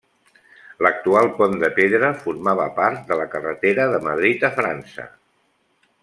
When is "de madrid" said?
3.95-4.47